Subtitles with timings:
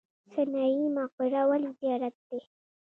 [0.33, 2.39] سنايي مقبره ولې زیارت دی؟